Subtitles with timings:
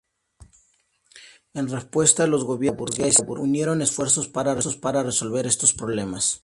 [1.53, 6.39] En respuesta, los gobiernos y la burguesía unieron esfuerzos para resolver estos problemas.